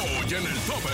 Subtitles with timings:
[0.00, 0.88] Hoy en el tope.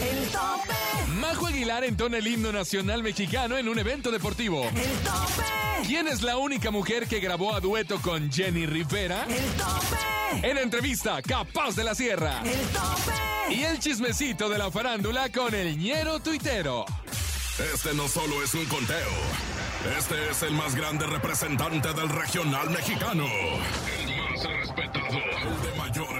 [0.00, 1.10] El tope.
[1.20, 4.64] Majo Aguilar entona el himno nacional mexicano en un evento deportivo.
[4.64, 5.42] El tope.
[5.86, 9.24] ¿Quién es la única mujer que grabó a dueto con Jenny Rivera?
[9.28, 10.48] El tope.
[10.48, 12.40] En entrevista, Capaz de la Sierra.
[12.44, 13.54] El tope.
[13.54, 16.84] Y el chismecito de la farándula con el ñero tuitero.
[17.74, 19.10] Este no solo es un conteo.
[19.98, 23.26] Este es el más grande representante del regional mexicano.
[23.26, 25.08] El más respetado.
[25.08, 26.19] El de mayor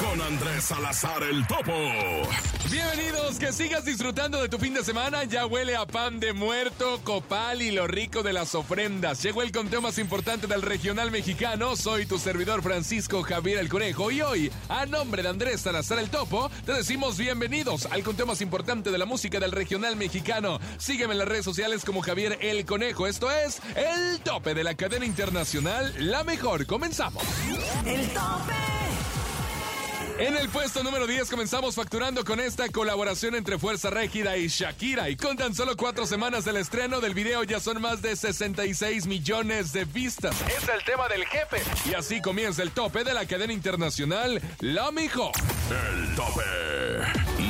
[0.00, 1.72] Con Andrés Salazar el Topo.
[2.70, 5.24] Bienvenidos, que sigas disfrutando de tu fin de semana.
[5.24, 9.22] Ya huele a pan de muerto, copal y lo rico de las ofrendas.
[9.22, 11.76] Llegó el conteo más importante del regional mexicano.
[11.76, 16.10] Soy tu servidor Francisco Javier el Conejo y hoy, a nombre de Andrés Salazar el
[16.10, 20.58] Topo, te decimos bienvenidos al conteo más importante de la música del regional mexicano.
[20.78, 23.06] Sígueme en las redes sociales como Javier el Conejo.
[23.06, 26.66] Esto es el tope de la cadena internacional La Mejor.
[26.66, 27.22] Comenzamos.
[27.86, 28.65] El tope.
[30.18, 35.10] En el puesto número 10 comenzamos facturando con esta colaboración entre Fuerza Régida y Shakira
[35.10, 39.06] y con tan solo cuatro semanas del estreno del video ya son más de 66
[39.06, 40.34] millones de vistas.
[40.42, 41.58] Es el tema del jefe
[41.90, 45.32] y así comienza el tope de la cadena internacional La Mejor.
[45.70, 46.42] El tope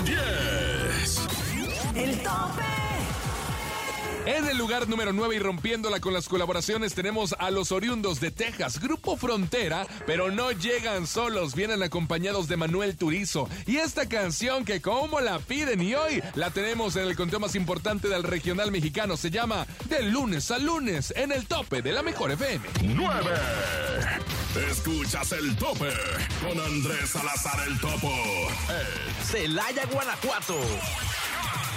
[0.04, 1.20] 10.
[1.94, 2.75] El tope.
[4.26, 8.32] En el lugar número 9 y rompiéndola con las colaboraciones tenemos a los oriundos de
[8.32, 13.48] Texas, Grupo Frontera, pero no llegan solos, vienen acompañados de Manuel Turizo.
[13.66, 17.54] Y esta canción que como la piden y hoy la tenemos en el conteo más
[17.54, 22.02] importante del regional mexicano, se llama De lunes a lunes en el tope de la
[22.02, 22.66] mejor FM.
[22.82, 23.30] 9.
[24.70, 25.90] Escuchas el tope
[26.42, 28.10] con Andrés Salazar el Topo.
[29.22, 30.58] Celaya, Guanajuato.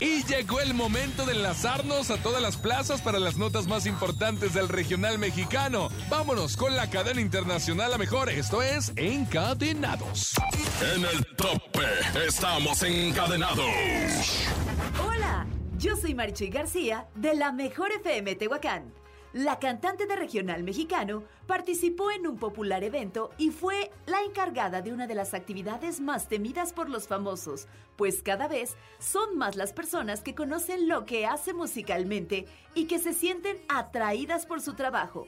[0.00, 4.54] Y llegó el momento de enlazarnos a todas las plazas para las notas más importantes
[4.54, 5.88] del regional mexicano.
[6.10, 10.32] Vámonos con la cadena internacional a mejor, esto es Encadenados.
[10.94, 11.86] En el tope
[12.26, 13.64] estamos encadenados.
[15.06, 15.46] Hola,
[15.78, 19.03] yo soy Marichuy García de la Mejor FM Tehuacán.
[19.34, 24.92] La cantante de regional mexicano participó en un popular evento y fue la encargada de
[24.92, 29.72] una de las actividades más temidas por los famosos, pues cada vez son más las
[29.72, 32.46] personas que conocen lo que hace musicalmente
[32.76, 35.26] y que se sienten atraídas por su trabajo.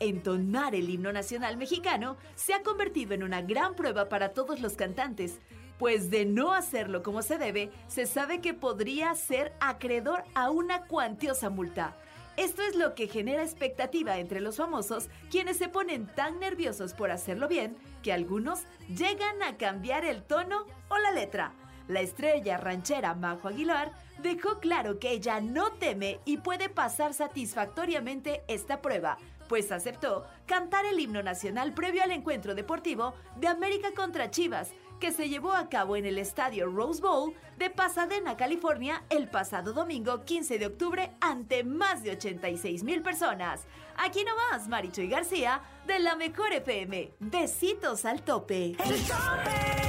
[0.00, 4.74] Entonar el himno nacional mexicano se ha convertido en una gran prueba para todos los
[4.74, 5.40] cantantes,
[5.78, 10.82] pues de no hacerlo como se debe, se sabe que podría ser acreedor a una
[10.82, 11.96] cuantiosa multa.
[12.36, 17.10] Esto es lo que genera expectativa entre los famosos, quienes se ponen tan nerviosos por
[17.10, 21.54] hacerlo bien que algunos llegan a cambiar el tono o la letra.
[21.88, 23.92] La estrella ranchera Majo Aguilar
[24.22, 29.16] dejó claro que ella no teme y puede pasar satisfactoriamente esta prueba,
[29.48, 35.12] pues aceptó cantar el himno nacional previo al encuentro deportivo de América contra Chivas, que
[35.12, 40.24] se llevó a cabo en el estadio Rose Bowl de Pasadena, California, el pasado domingo
[40.24, 43.66] 15 de octubre ante más de 86 mil personas.
[43.96, 47.12] Aquí nomás, Marichoy García, de la Mejor FM.
[47.20, 48.76] Besitos al tope.
[48.78, 49.85] El tope.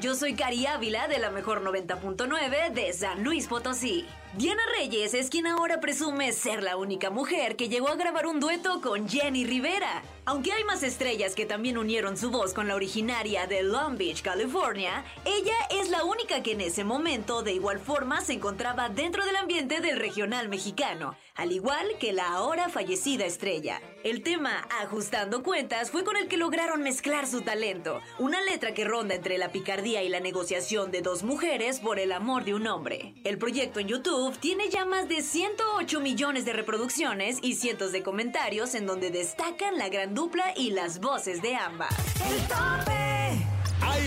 [0.00, 4.06] Yo soy Cari Ávila de la Mejor 90.9 de San Luis Potosí.
[4.36, 8.38] Diana Reyes es quien ahora presume ser la única mujer que llegó a grabar un
[8.38, 10.02] dueto con Jenny Rivera.
[10.26, 14.20] Aunque hay más estrellas que también unieron su voz con la originaria de Long Beach,
[14.20, 19.24] California, ella es la única que en ese momento de igual forma se encontraba dentro
[19.24, 23.80] del ambiente del regional mexicano, al igual que la ahora fallecida estrella.
[24.04, 28.84] El tema Ajustando Cuentas fue con el que lograron mezclar su talento, una letra que
[28.84, 32.66] ronda entre la picardía y la negociación de dos mujeres por el amor de un
[32.66, 33.14] hombre.
[33.24, 38.02] El proyecto en YouTube tiene ya más de 108 millones de reproducciones y cientos de
[38.02, 41.94] comentarios en donde destacan la gran dupla y las voces de ambas.
[42.30, 42.95] El tope.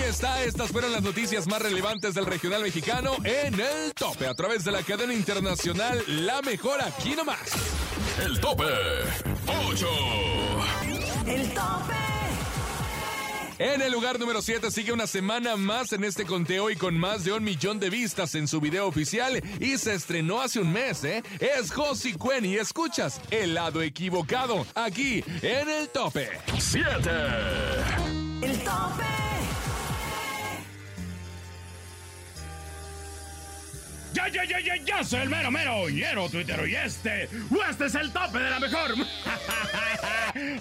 [0.10, 4.64] Está, estas fueron las noticias más relevantes del regional mexicano en el tope a través
[4.64, 7.52] de la cadena internacional La Mejor aquí nomás.
[8.26, 8.64] El tope
[9.68, 9.88] 8.
[11.28, 11.94] El tope.
[13.60, 17.24] En el lugar número 7 sigue una semana más en este conteo y con más
[17.24, 21.04] de un millón de vistas en su video oficial y se estrenó hace un mes,
[21.04, 21.22] ¿eh?
[21.40, 27.12] Es Josie Cuen y escuchas El lado equivocado aquí en el tope 7.
[28.42, 29.19] El tope.
[34.31, 37.28] Ya, ya, ya, ya soy el mero, mero, ñero, tuitero, y este,
[37.70, 38.94] este es el tope de la mejor.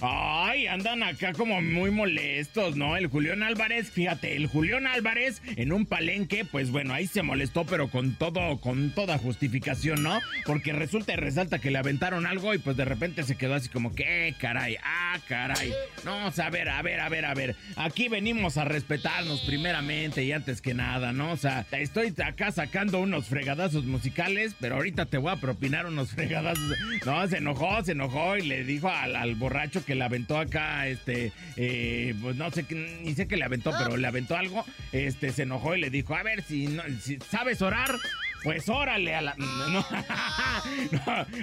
[0.01, 2.97] Ay, andan acá como muy molestos, ¿no?
[2.97, 7.65] El Julián Álvarez, fíjate, el Julián Álvarez en un palenque, pues bueno, ahí se molestó,
[7.65, 10.21] pero con todo, con toda justificación, ¿no?
[10.47, 13.69] Porque resulta y resalta que le aventaron algo y pues de repente se quedó así
[13.69, 15.73] como que, caray, ah, caray.
[16.05, 17.57] No, o sea, a ver, a ver, a ver, a ver.
[17.77, 21.33] Aquí venimos a respetarnos primeramente y antes que nada, ¿no?
[21.33, 26.11] O sea, estoy acá sacando unos fregadazos musicales, pero ahorita te voy a propinar unos
[26.15, 26.77] fregadazos.
[27.05, 31.33] No, se enojó, se enojó y le dijo al, borracho que le aventó acá, este,
[31.57, 32.65] eh, pues no sé,
[33.03, 36.15] ni sé que le aventó, pero le aventó algo, este, se enojó y le dijo,
[36.15, 37.95] a ver, si, no, si sabes orar,
[38.45, 39.37] pues órale a la...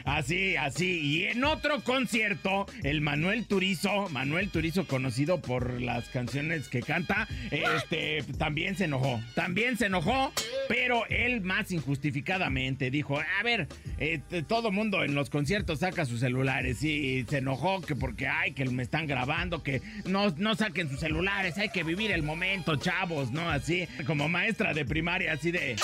[0.06, 1.00] Así, así.
[1.00, 7.28] Y en otro concierto, el Manuel Turizo, Manuel Turizo conocido por las canciones que canta,
[7.52, 9.22] este, también se enojó.
[9.34, 10.32] También se enojó,
[10.68, 13.68] pero él más injustificadamente dijo, a ver,
[13.98, 18.54] este, todo mundo en los conciertos saca sus celulares y se enojó que porque, ay,
[18.54, 22.76] que me están grabando, que no, no saquen sus celulares, hay que vivir el momento,
[22.76, 23.50] chavos, ¿no?
[23.50, 25.76] Así, como maestra de primaria, así de...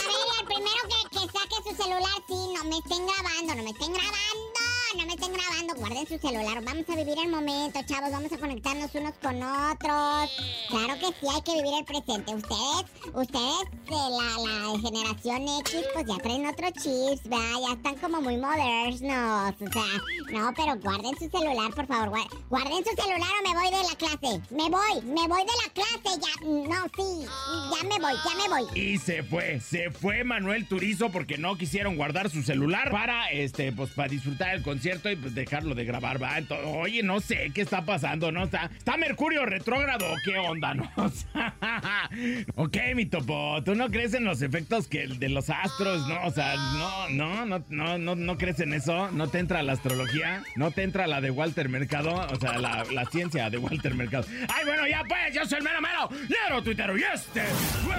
[0.45, 4.50] Primero que, que saque su celular, sí, no me estén grabando, no me estén grabando,
[4.97, 8.37] no me estén grabando, guarden su celular, vamos a vivir el momento, chavos, vamos a
[8.37, 10.29] conectarnos unos con otros.
[10.69, 12.35] Claro que sí, hay que vivir el presente.
[12.35, 17.59] Ustedes, ustedes de la, la generación X, pues ya traen otros chips, ¿verdad?
[17.67, 22.29] Ya están como muy modernos, o sea, no, pero guarden su celular, por favor, guar-
[22.49, 24.41] guarden su celular o me voy de la clase.
[24.51, 28.49] Me voy, me voy de la clase, ya, no, sí, ya me voy, ya me
[28.65, 28.79] voy.
[28.79, 33.71] Y se fue, se fue Manuel Turizo porque no quisieron guardar su celular para, este,
[33.71, 36.39] pues para disfrutar el concierto y pues dejarlo de grabar, va.
[36.39, 38.45] Ento- oye, no sé qué está pasando, ¿no?
[38.45, 40.91] ¿Está, está Mercurio retrógrado qué onda, no?
[41.01, 42.09] O sea,
[42.55, 46.25] ok, mi topo, ¿tú no crees en los efectos que de los astros, no?
[46.25, 49.73] O sea, no, no, no, no, no, no crees en eso, no te entra la
[49.73, 54.25] astrología, no te entra la de Walter Mercado, o sea, la, ciencia de Walter Mercado.
[54.47, 57.41] Ay, bueno, ya pues, yo soy el mero mero, Nero Twittero y este,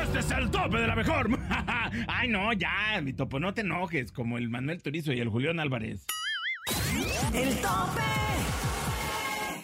[0.03, 1.39] este es el tope de la mejor.
[2.09, 5.61] Ay, no, ya, mi topo, no te enojes, como el Manuel Turizo y el Julián
[5.61, 6.07] Álvarez.
[7.35, 8.03] El tope.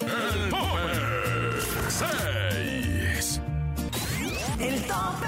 [0.01, 0.95] El tope
[1.89, 3.41] 6.
[4.59, 5.27] El tope.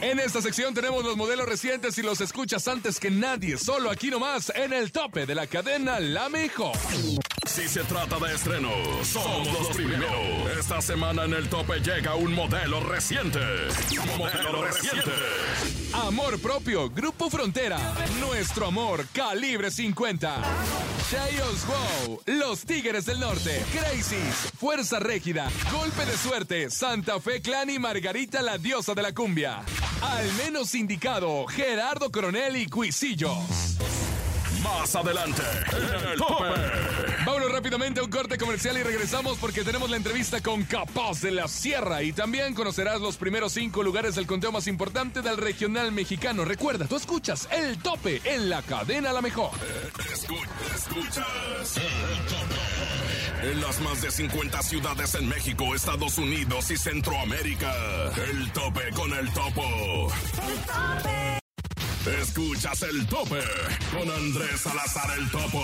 [0.00, 4.10] En esta sección tenemos los modelos recientes y los escuchas antes que nadie, solo aquí
[4.10, 6.76] nomás en el tope de la cadena La Mejor.
[7.56, 10.10] Si se trata de estrenos, somos los primeros.
[10.60, 13.40] Esta semana en el tope llega un modelo reciente.
[14.18, 15.10] Modelo reciente.
[15.94, 17.78] Amor propio, Grupo Frontera,
[18.20, 20.42] Nuestro Amor, Calibre 50.
[21.10, 27.70] Chayos Wow, Los Tigres del Norte, Crazies, Fuerza Régida, Golpe de Suerte, Santa Fe Clan
[27.70, 29.62] y Margarita la Diosa de la Cumbia.
[30.02, 33.78] Al menos indicado, Gerardo Coronel y Cuisillos.
[34.66, 35.42] Más adelante,
[35.72, 36.44] en el tope.
[37.24, 41.30] Vámonos rápidamente a un corte comercial y regresamos porque tenemos la entrevista con Capaz de
[41.32, 45.90] la Sierra y también conocerás los primeros cinco lugares del conteo más importante del regional
[45.92, 46.44] mexicano.
[46.44, 49.50] Recuerda, tú escuchas el tope en la cadena La Mejor.
[49.98, 53.50] Escu- escuchas el tope.
[53.50, 57.72] En las más de 50 ciudades en México, Estados Unidos y Centroamérica.
[58.30, 60.08] El tope con el topo.
[62.06, 63.40] Escuchas el tope
[63.90, 65.60] con Andrés Salazar el topo.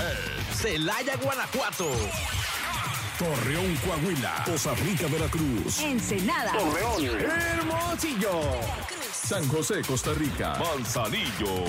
[0.00, 1.88] En Celaya, Guanajuato.
[3.18, 4.42] Torreón, Coahuila.
[4.44, 5.78] Costa Rica, Veracruz.
[5.78, 6.52] Ensenada.
[6.52, 8.42] Hermosillo.
[9.12, 10.58] San José, Costa Rica.
[10.58, 11.64] Manzanillo.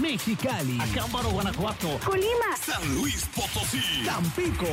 [0.00, 0.78] Mexicali.
[0.80, 1.98] Acámbaro, Guanajuato.
[2.04, 2.56] Colima.
[2.60, 4.04] San Luis Potosí.
[4.04, 4.66] Tampico.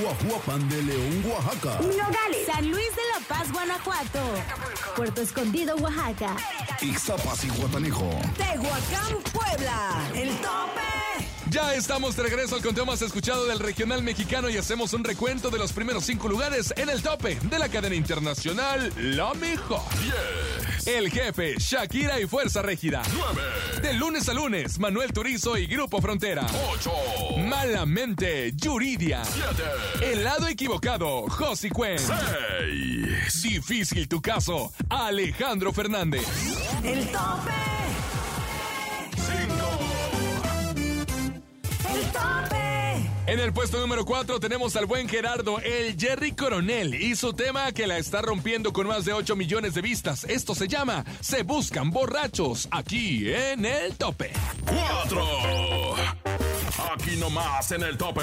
[0.00, 1.80] Guajuapan de León, Oaxaca.
[1.80, 2.46] Nogales.
[2.46, 2.89] San Luis
[3.30, 4.18] Paz, Guanajuato.
[4.96, 6.36] Puerto Escondido, Oaxaca.
[6.82, 8.10] Ixtapas y Guatanejo.
[8.36, 10.10] Tehuacán, Puebla.
[10.16, 11.30] El tope.
[11.48, 15.50] Ya estamos de regreso al conteo más escuchado del regional mexicano y hacemos un recuento
[15.50, 19.82] de los primeros cinco lugares en el tope de la cadena internacional La Mejor.
[20.00, 20.59] 10.
[20.86, 23.02] El Jefe, Shakira y Fuerza Régida.
[23.12, 23.42] 9,
[23.82, 26.46] De lunes a lunes, Manuel Turizo y Grupo Frontera.
[26.72, 26.92] 8,
[27.46, 29.22] Malamente, Yuridia.
[29.24, 31.98] 7, El lado equivocado, Josie Cuen.
[31.98, 36.26] 6, Difícil tu caso, Alejandro Fernández.
[36.84, 37.79] El tope.
[43.30, 47.70] En el puesto número 4 tenemos al buen Gerardo, el Jerry Coronel, y su tema
[47.70, 50.24] que la está rompiendo con más de 8 millones de vistas.
[50.24, 54.32] Esto se llama Se Buscan Borrachos, aquí en el tope.
[54.66, 55.94] 4.
[56.92, 58.22] Aquí nomás en el tope.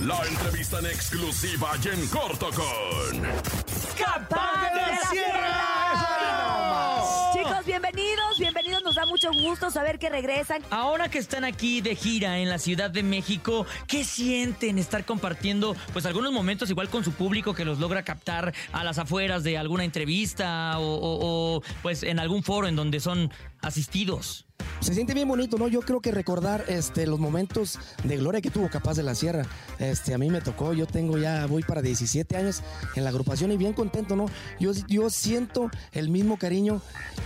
[0.00, 3.22] La entrevista en exclusiva y en corto con.
[3.96, 5.83] Capaz de la Sierra.
[9.14, 10.60] Mucho gusto saber que regresan.
[10.70, 15.76] Ahora que están aquí de gira en la Ciudad de México, ¿qué sienten estar compartiendo
[15.92, 19.56] pues algunos momentos igual con su público que los logra captar a las afueras de
[19.56, 24.46] alguna entrevista o, pues en algún foro en donde son asistidos?
[24.80, 25.68] Se siente bien bonito, ¿no?
[25.68, 29.46] Yo creo que recordar este, los momentos de gloria que tuvo Capaz de la Sierra.
[29.78, 32.62] Este, a mí me tocó, yo tengo ya, voy para 17 años
[32.94, 34.26] en la agrupación y bien contento, ¿no?
[34.60, 36.82] Yo, yo siento el mismo cariño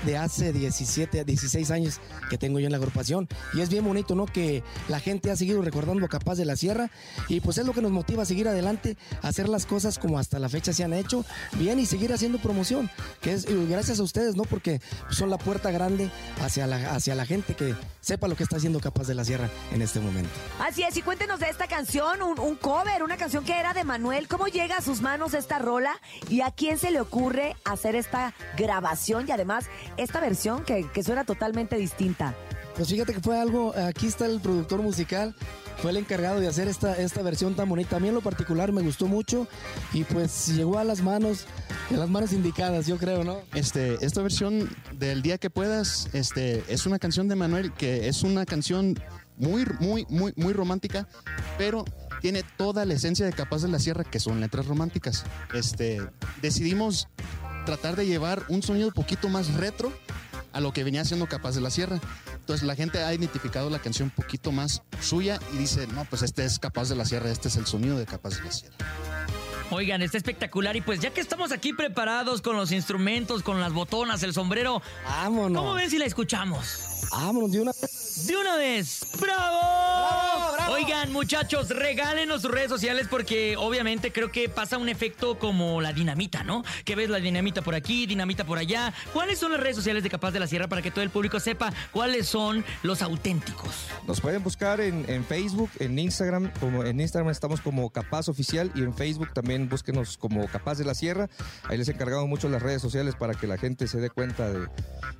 [0.06, 3.28] de hace 17 a 16 años que tengo yo en la agrupación.
[3.54, 4.26] Y es bien bonito, ¿no?
[4.26, 6.90] Que la gente ha seguido recordando Capaz de la Sierra
[7.28, 10.18] y pues es lo que nos motiva a seguir adelante, a hacer las cosas como
[10.18, 11.24] hasta la fecha se han hecho
[11.58, 12.90] bien y seguir haciendo promoción,
[13.20, 14.44] que es y gracias a ustedes, ¿no?
[14.44, 14.80] Porque
[15.10, 16.10] son la puerta grande
[16.42, 19.48] hacia la, hacia la gente que sepa lo que está haciendo Capaz de la Sierra
[19.72, 20.30] en este momento.
[20.60, 23.84] Así es, y cuéntenos de esta canción, un, un cover, una canción que era de
[23.84, 24.26] Manuel.
[24.26, 26.00] ¿Cómo llega a sus manos esta rola?
[26.28, 29.66] ¿Y a quién se le ocurre hacer esta grabación y además
[29.96, 32.34] esta versión que, que suena totalmente distinta?
[32.78, 35.34] Pues fíjate que fue algo, aquí está el productor musical,
[35.78, 37.96] fue el encargado de hacer esta, esta versión tan bonita.
[37.96, 39.48] A mí en lo particular me gustó mucho
[39.92, 41.46] y pues llegó a las manos,
[41.90, 43.40] a las manos indicadas, yo creo, ¿no?
[43.52, 48.22] Este, esta versión del día que puedas, este, es una canción de Manuel que es
[48.22, 48.94] una canción
[49.36, 51.08] muy, muy, muy, muy romántica,
[51.58, 51.84] pero
[52.20, 55.24] tiene toda la esencia de Capaz de la Sierra, que son letras románticas.
[55.52, 56.00] Este,
[56.42, 57.08] decidimos
[57.66, 59.92] tratar de llevar un sonido un poquito más retro
[60.52, 62.00] a lo que venía siendo Capaz de la Sierra.
[62.48, 66.22] Entonces la gente ha identificado la canción un poquito más suya y dice, no, pues
[66.22, 68.74] este es Capaz de la Sierra, este es el sonido de Capaz de la Sierra.
[69.70, 73.74] Oigan, está espectacular y pues ya que estamos aquí preparados con los instrumentos, con las
[73.74, 75.60] botonas, el sombrero, Vámonos.
[75.60, 76.80] ¿cómo ven si la escuchamos?
[77.10, 79.00] Vámonos de una De una vez.
[79.20, 80.07] ¡Bravo!
[80.70, 85.94] Oigan, muchachos, regálenos sus redes sociales porque obviamente creo que pasa un efecto como la
[85.94, 86.62] dinamita, ¿no?
[86.84, 88.92] Que ves la dinamita por aquí, dinamita por allá.
[89.14, 91.40] ¿Cuáles son las redes sociales de Capaz de la Sierra para que todo el público
[91.40, 93.86] sepa cuáles son los auténticos?
[94.06, 98.70] Nos pueden buscar en, en Facebook, en Instagram, como en Instagram estamos como Capaz Oficial
[98.74, 101.30] y en Facebook también búsquenos como Capaz de la Sierra.
[101.64, 104.68] Ahí les encargamos mucho las redes sociales para que la gente se dé cuenta de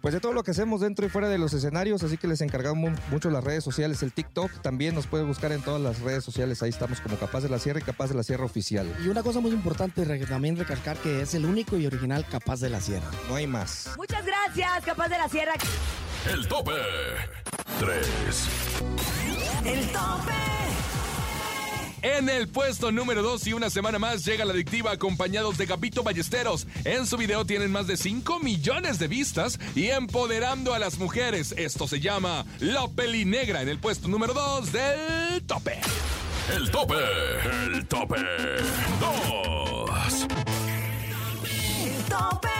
[0.02, 2.42] pues de todo lo que hacemos dentro y fuera de los escenarios, así que les
[2.42, 6.24] encargamos mucho las redes sociales, el TikTok también nos pueden buscar en todas las redes
[6.24, 8.92] sociales, ahí estamos como Capaz de la Sierra y Capaz de la Sierra Oficial.
[9.04, 12.70] Y una cosa muy importante también recalcar que es el único y original Capaz de
[12.70, 13.10] la Sierra.
[13.28, 13.90] No hay más.
[13.96, 15.52] Muchas gracias, Capaz de la Sierra.
[16.30, 16.72] El tope.
[17.78, 17.88] 3.
[19.64, 20.67] El tope.
[22.02, 26.02] En el puesto número 2 y una semana más llega la adictiva acompañados de Gabito
[26.02, 26.66] Ballesteros.
[26.84, 31.54] En su video tienen más de 5 millones de vistas y empoderando a las mujeres.
[31.56, 35.80] Esto se llama La Peli Negra en el puesto número 2 del tope.
[36.54, 36.94] El tope.
[37.66, 38.16] El tope.
[39.00, 40.26] 2.
[41.84, 42.57] El tope.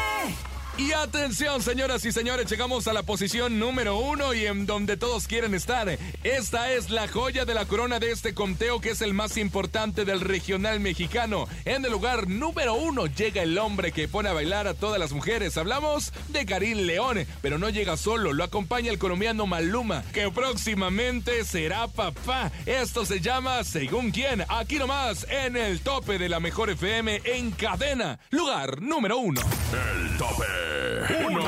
[0.78, 5.26] Y atención, señoras y señores, llegamos a la posición número uno y en donde todos
[5.26, 5.98] quieren estar.
[6.22, 10.04] Esta es la joya de la corona de este conteo que es el más importante
[10.04, 11.48] del regional mexicano.
[11.64, 15.12] En el lugar número uno llega el hombre que pone a bailar a todas las
[15.12, 15.56] mujeres.
[15.56, 21.44] Hablamos de Karim León, pero no llega solo, lo acompaña el colombiano Maluma, que próximamente
[21.44, 22.52] será papá.
[22.66, 27.50] Esto se llama Según quién, aquí nomás en el tope de la mejor FM en
[27.50, 28.20] cadena.
[28.30, 29.40] Lugar número uno.
[29.72, 30.67] El tope.
[31.08, 31.42] 1.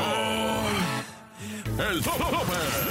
[1.79, 2.90] El tope.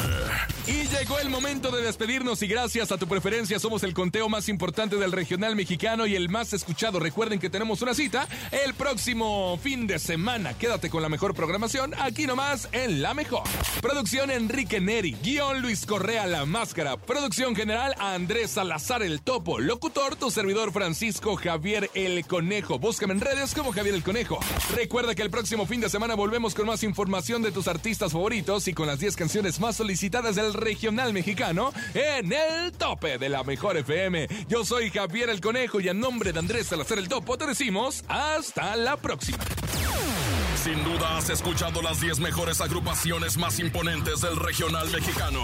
[0.70, 4.50] Y llegó el momento de despedirnos y gracias a tu preferencia somos el conteo más
[4.50, 7.00] importante del regional mexicano y el más escuchado.
[7.00, 10.54] Recuerden que tenemos una cita el próximo fin de semana.
[10.54, 13.42] Quédate con la mejor programación aquí nomás en La Mejor.
[13.82, 20.18] Producción Enrique Neri, guion Luis Correa La Máscara, producción general Andrés Salazar El Topo, locutor
[20.18, 22.78] tu servidor Francisco Javier El Conejo.
[22.78, 24.38] Búscame en redes como Javier El Conejo.
[24.76, 28.68] Recuerda que el próximo fin de semana volvemos con más información de tus artistas favoritos
[28.68, 33.44] y con las 10 canciones más solicitadas del regional mexicano en el tope de la
[33.44, 34.28] mejor FM.
[34.48, 38.04] Yo soy Javier el Conejo y a nombre de Andrés Salazar el Topo te decimos
[38.08, 39.40] hasta la próxima.
[40.64, 45.42] Sin duda has escuchado las 10 mejores agrupaciones más imponentes del regional mexicano.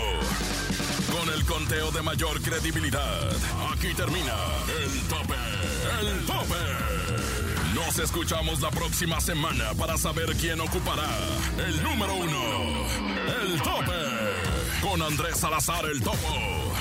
[1.11, 3.31] Con el conteo de mayor credibilidad,
[3.71, 4.35] aquí termina
[4.83, 5.35] el tope,
[6.01, 7.35] el tope.
[7.75, 11.07] Nos escuchamos la próxima semana para saber quién ocupará
[11.65, 12.41] el número uno,
[13.41, 14.14] el tope,
[14.85, 16.74] con Andrés Salazar el Topo.